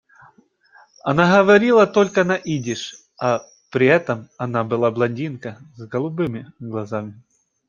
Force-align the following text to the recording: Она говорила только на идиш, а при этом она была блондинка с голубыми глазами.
Она 1.03 1.37
говорила 1.43 1.85
только 1.85 2.23
на 2.23 2.33
идиш, 2.35 2.95
а 3.21 3.43
при 3.69 3.85
этом 3.85 4.29
она 4.39 4.63
была 4.63 4.89
блондинка 4.89 5.59
с 5.75 5.85
голубыми 5.85 6.51
глазами. 6.57 7.21